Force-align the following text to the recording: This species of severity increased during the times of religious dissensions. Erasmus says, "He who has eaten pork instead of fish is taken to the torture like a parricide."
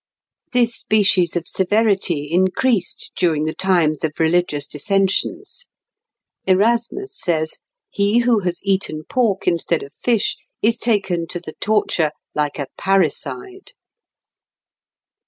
This 0.51 0.75
species 0.75 1.35
of 1.35 1.47
severity 1.47 2.27
increased 2.31 3.11
during 3.15 3.43
the 3.43 3.53
times 3.53 4.03
of 4.03 4.19
religious 4.19 4.65
dissensions. 4.65 5.67
Erasmus 6.47 7.15
says, 7.15 7.59
"He 7.91 8.17
who 8.21 8.39
has 8.39 8.61
eaten 8.63 9.03
pork 9.07 9.47
instead 9.47 9.83
of 9.83 9.93
fish 9.93 10.37
is 10.59 10.79
taken 10.79 11.27
to 11.27 11.39
the 11.39 11.53
torture 11.61 12.09
like 12.33 12.57
a 12.57 12.65
parricide." 12.79 13.73